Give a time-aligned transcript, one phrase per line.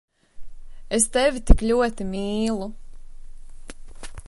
[0.97, 2.71] Es tevi tik ļoti mīlu…